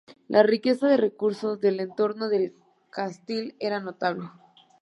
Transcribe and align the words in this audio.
La 0.27 0.41
riqueza 0.41 0.87
de 0.87 0.97
recursos 0.97 1.59
del 1.59 1.79
entorno 1.79 2.27
de 2.27 2.37
El 2.37 2.53
Castil 2.89 3.55
era 3.59 3.79
notable. 3.81 4.31